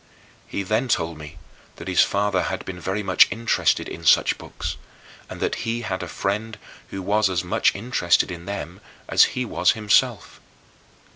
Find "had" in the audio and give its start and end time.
2.45-2.65, 5.81-6.01